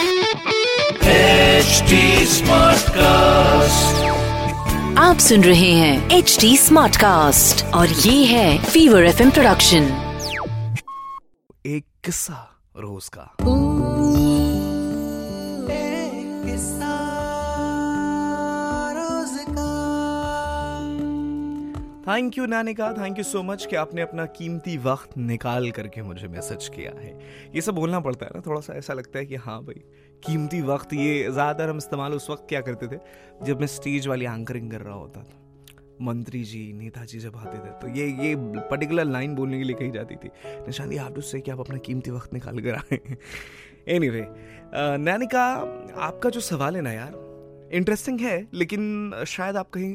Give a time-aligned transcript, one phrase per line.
[0.00, 1.92] HD
[2.90, 4.04] cast
[4.98, 9.82] आप सुन रहे हैं एच डी स्मार्ट कास्ट और ये है फीवर एफएम प्रोडक्शन
[11.66, 13.36] एक किस्सा रोज का।
[22.00, 22.92] Thank you Nanika.
[22.92, 27.10] Thank you so much कि आपने अपना कीमती वक्त निकाल करके मुझे मैसेज किया है।
[27.54, 29.82] ये सब बोलना पड़ता है ना, थोड़ा सा ऐसा लगता है कि हाँ भाई,
[30.22, 32.98] कीमती वक्त ये ज़्यादातर हम इस्तेमाल उस वक्त क्या करते थे,
[33.44, 35.36] जब मैं स्टेज वाली एंकरिंग कर रहा होता था।
[36.02, 39.90] मंत्री जी, नेताजी जब आते थे तो ये ये पर्टिकुलर लाइन बोलने के लिए कही
[39.90, 40.28] जाती थी,
[40.66, 43.16] निशान आप टू से कि आप अपना कीमती वक्त निकाल कर आए
[43.88, 44.26] एनी वे
[45.00, 45.44] नैनिका,
[45.98, 49.94] आपका जो सवाल है ना यार इंटरेस्टिंग है, लेकिन शायद आप कहीं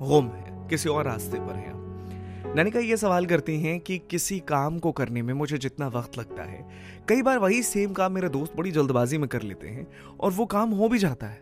[0.00, 4.78] होम है। किसी और रास्ते पर हैं नैनिका ये सवाल करती हैं कि किसी काम
[4.78, 6.68] को करने में मुझे जितना वक्त लगता है,
[7.08, 9.86] कई बार वही सेम काम मेरे दोस्त बड़ी जल्दबाजी में कर लेते हैं
[10.20, 11.40] और वो काम हो भी जाता है।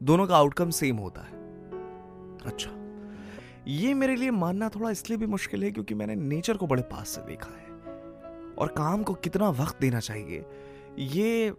[0.00, 1.36] दोनों का आउटकम सेम होता है।
[2.46, 2.70] अच्छा
[3.68, 7.08] ये मेरे लिए मानना थोड़ा इसलिए भी मुश्किल है क्योंकि मैंने नेचर को बड़े पास
[7.08, 7.66] से देखा है।
[8.54, 10.44] और काम को कितना वक्त देना चाहिए,
[10.98, 11.52] ये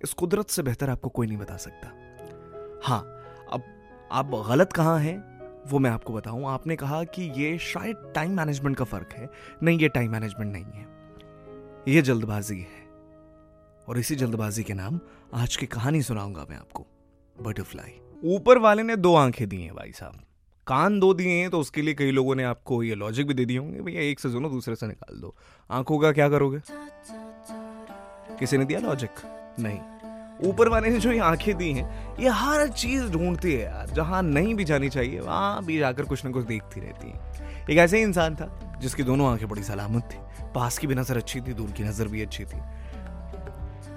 [0.00, 1.88] इस कुदरत से बेहतर आपको कोई नहीं बता सकता।
[2.84, 3.00] हाँ
[3.52, 3.62] अब
[4.12, 5.27] आप गलत कहाँ हैं?
[5.70, 9.30] वो मैं आपको बताऊँ, आपने कहा कि ये शायद टाइम मैनेजमेंट का फ़र्क है।
[9.62, 10.86] नहीं, ये टाइम मैनेजमेंट नहीं है।
[11.88, 12.88] ये जल्दबाजी है।
[13.88, 15.00] और इसी जल्दबाजी के नाम
[15.34, 16.86] आज की कहानी सुनाऊँगा मैं आपको।
[17.42, 20.20] बटरफ्लाई ऊपर वाले ने दो आँखें दी हैं भाई साहब।
[20.66, 23.44] कान दो दिए हैं तो उसके लिए कई लोगों ने आपको ये लॉजिक भी दे
[23.44, 25.36] दिए होंगे। भैया, एक से सुनो, दूसरे से निकाल दो।
[25.70, 26.60] आँखों का क्या करोगे?
[28.36, 29.10] किसी ने दिया लॉजिक
[29.58, 29.97] नहीं।
[30.44, 34.22] ऊपर वाले ने जो ये आँखें दी हैं, ये हर चीज़ ढूंढती है यार। जहाँ
[34.22, 37.96] नहीं भी जानी चाहिए, वहाँ भी जाकर कुछ ना कुछ देखती रहती है। एक ऐसे
[37.96, 40.18] ही इंसान था, जिसकी दोनों आँखें बड़ी सलामत थी।
[40.54, 42.58] पास की भी नज़र अच्छी थी, दूर की नज़र भी अच्छी थी।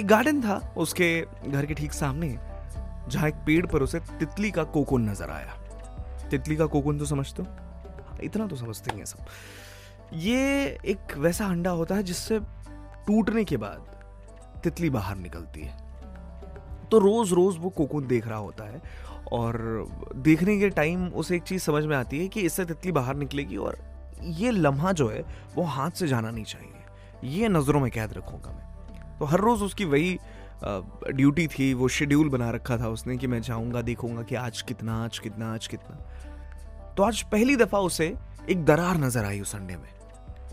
[0.00, 2.38] एक गार्डन था, उसके घर के ठीक सामने,
[3.08, 5.54] जहाँ एक पेड़ पर उसे तितली का कोकुन नज़र आया।
[6.30, 7.48] तितली का कोकुन तो समझते हो?
[8.22, 9.18] इतना तो समझते हैं सब।
[10.12, 12.40] ये एक वैसा अंडा होता है, जिससे
[13.06, 13.86] टूटने के बाद
[14.64, 15.81] तितली बाहर निकलती है।
[16.92, 18.80] तो रोज रोज वो कोकुन देख रहा होता है
[19.32, 19.56] और
[20.16, 23.56] देखने के टाइम उसे एक चीज़ समझ में आती है कि इससे तितली बाहर निकलेगी
[23.56, 23.78] और
[24.22, 28.50] ये लम्हा जो है, वो हाथ से जाना नहीं चाहिए। ये नज़रों में कैद रखूँगा
[28.50, 30.18] मैं। तो हर रोज उसकी वही
[30.64, 35.02] ड्यूटी थी, वो शेड्यूल बना रखा था उसने कि मैं जाऊँगा, देखूँगा कि आज कितना
[35.04, 35.96] आज कितना आज कितना।
[36.96, 38.14] तो आज पहली दफ़ा उसे
[38.50, 39.90] एक दरार नज़र आई उस अंडे में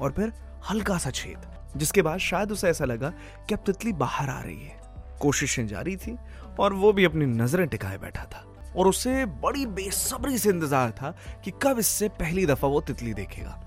[0.01, 0.33] और फिर
[0.69, 3.13] हल्का सा छेद, जिसके बाद शायद उसे ऐसा लगा
[3.49, 4.78] कि अब तितली बाहर आ रही है।
[5.21, 6.17] कोशिशें जारी थी
[6.59, 11.15] और वो भी अपनी नज़रें टिकाए बैठा था। और उसे बड़ी बेसब्री से इंतज़ार था
[11.43, 13.59] कि कब इससे पहली दफ़ा वो तितली देखेगा।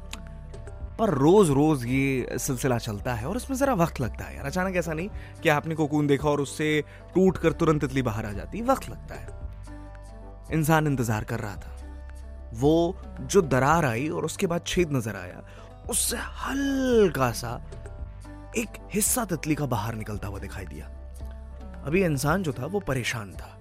[0.98, 4.76] पर रोज रोज ये सिलसिला चलता है और इसमें जरा वक्त लगता है यार। अचानक
[4.76, 5.08] ऐसा नहीं
[5.42, 6.68] कि आपने कोकून देखा और उससे
[7.14, 9.40] टूट कर तुरंत तितली बाहर आ जाती। वक्त लगता है।
[10.52, 11.70] इंसान इंतज़ार कर रहा था।
[12.54, 15.42] वो जो दरार आई और उसके बाद छेद नज़र आया,
[15.90, 17.60] उससे हल्का सा
[18.56, 20.88] एक हिस्सा तितली का बाहर निकलता हुआ दिखाई दिया।
[21.84, 23.58] अभी इंसान जो था वो परेशान था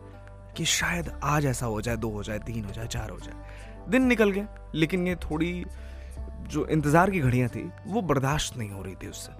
[0.58, 3.90] कि शायद आज ऐसा हो जाए, दो हो जाए, तीन हो जाए, चार हो जाए।
[3.90, 5.66] दिन निकल गए, लेकिन ये थोड़ी
[6.42, 9.32] जो इंतज़ार की घड़ियाँ थी, वो बर्दाश्त नहीं हो रही थी उससे।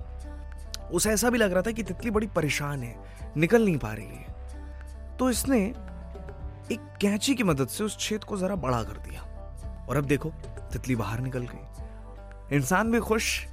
[0.88, 2.96] उसे ऐसा भी लग रहा था कि तितली बड़ी परेशान है,
[3.38, 5.60] निकल नहीं पा रही है। तो इसने
[6.72, 9.22] एक कैंची की मदद से उस छेद को जरा बड़ा कर दिया।
[9.90, 10.30] और अब देखो,
[10.74, 13.48] तितली बाहर निकल गई। इंसान भी खुश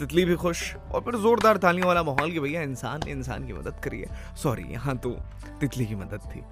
[0.00, 3.80] तितली भी खुश और फिर जोरदार तालियों वाला माहौल कि भैया इंसान इंसान की मदद
[3.84, 5.10] करी है सॉरी यहाँ तो
[5.60, 6.42] तितली की मदद थी।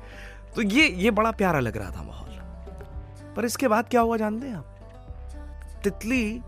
[0.56, 4.46] तो ये ये बड़ा प्यारा लग रहा था माहौल। पर इसके बाद क्या हुआ जानते
[4.46, 5.80] हैं आप?
[5.84, 6.40] तितली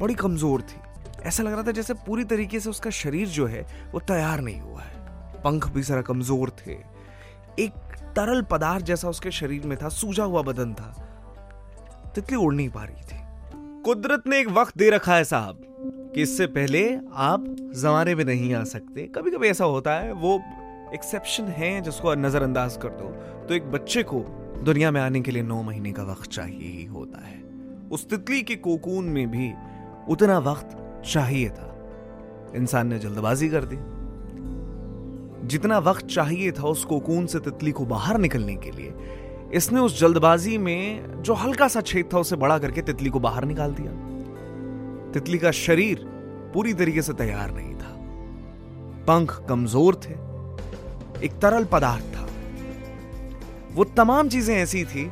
[0.00, 0.80] बड़ी कमज़ोर थी।
[1.22, 4.60] ऐसा लग रहा था जैसे पूरी तरीके से उसका शरीर जो है, वो तैयार नहीं
[4.60, 6.72] हुआ है। पंख भी जरा कमज़ोर थे।
[7.58, 7.72] एक
[8.16, 10.92] तरल पदार्थ जैसा उसके शरीर में था, सूजा हुआ बदन था।
[12.14, 13.24] तितली उड़ नहीं पा रही थी।
[13.82, 15.65] कुदरत ने एक वक्त दे रखा है साहब।
[16.16, 17.44] कि इससे पहले आप
[17.76, 20.42] जमाने में नहीं आ सकते। कभी कभी ऐसा होता है, वो
[20.94, 23.08] एक्सेप्शन है जिसको नजरअंदाज कर दो।
[23.46, 24.20] तो एक बच्चे को
[24.64, 27.42] दुनिया में आने के लिए नौ महीने का वक्त चाहिए ही होता है।
[27.92, 29.52] उस तितली के कोकून में भी
[30.08, 31.90] उतना वक्त चाहिए था।
[32.56, 33.76] इंसान ने जल्दबाजी कर दी।
[35.48, 38.94] जितना वक्त चाहिए था उस कोकून से तितली को बाहर निकलने के लिए,
[39.54, 43.44] इसने उस जल्दबाजी में जो हल्का सा छेद था उसे बड़ा करके तितली को बाहर
[43.44, 44.05] निकाल दिया।
[45.12, 46.04] तितली का शरीर
[46.54, 47.94] पूरी तरीके से तैयार नहीं था।
[49.06, 50.14] पंख कमज़ोर थे,
[51.26, 52.26] एक तरल पदार्थ था।
[53.74, 55.10] वो तमाम चीज़ें ऐसी थी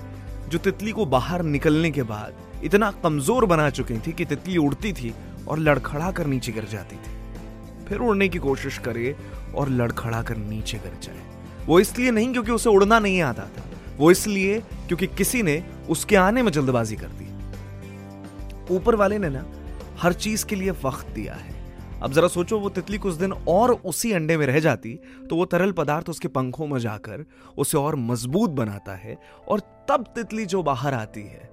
[0.48, 4.92] जो तितली को बाहर निकलने के बाद इतना कमज़ोर बना चुकी थी कि तितली उड़ती
[4.92, 5.14] थी
[5.48, 9.14] और लड़खड़ा कर नीचे गिर जाती थी। फिर उड़ने की कोशिश करे
[9.54, 13.64] और लड़खड़ा कर नीचे गिर जाए। वो इसलिए नहीं क्योंकि उसे उड़ना नहीं आता था,
[13.98, 19.44] वो इसलिए क्योंकि किसी ने उसके आने में जल्दबाजी कर दी। ऊपर वाले ने ना
[19.98, 21.64] हर चीज़ के लिए वक्त दिया है।
[22.02, 25.00] अब जरा सोचो, वो तितली कुछ दिन और उसी अंडे में रह जाती
[25.30, 27.24] तो वो तरल पदार्थ उसके पंखों में जाकर
[27.58, 29.18] उसे और मज़बूत बनाता है
[29.48, 31.50] और तब तितली जो बाहर आती है,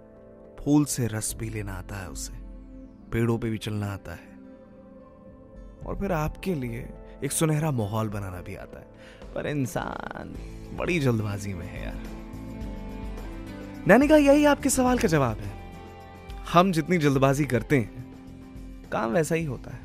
[0.60, 2.34] फूल से रस पी लेना आता है उसे,
[3.12, 4.32] पेड़ों पे भी चलना आता है।
[5.86, 6.90] और फिर आपके लिए
[7.24, 8.88] एक सुनहरा माहौल बनाना भी आता है।
[9.34, 10.36] पर इंसान
[10.78, 12.02] बड़ी जल्दबाजी में है यार।
[13.88, 15.52] मैंने कहा यही आपके सवाल का जवाब है।
[16.54, 18.11] हम जितनी जल्दबाजी करते हैं
[18.92, 19.80] काम वैसा ही होता है।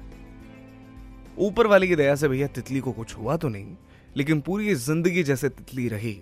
[1.39, 3.77] ऊपर वाले की दया से भैया तितली को कुछ हुआ तो नहीं,
[4.17, 6.21] लेकिन पूरी ज़िंदगी जैसे तितली रही,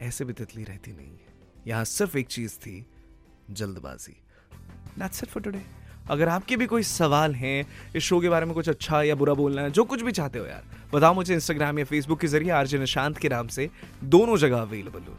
[0.00, 1.28] ऐसे भी तितली रहती नहीं है।
[1.66, 2.86] यहाँ सिर्फ़ एक चीज़ थी,
[3.50, 4.16] जल्दबाजी।
[5.40, 5.60] Today.
[6.10, 7.66] अगर आपके भी कोई सवाल हैं,
[7.96, 10.38] इस शो के बारे में कुछ अच्छा या बुरा बोलना है, जो कुछ भी चाहते
[10.38, 10.64] हो यार,
[10.94, 13.70] बताओ मुझे इंस्टाग्राम या फेसबुक के ज़रिए आरजे निशांत के नाम से,
[14.04, 15.18] दोनों जगह अवेलेबल हूँ।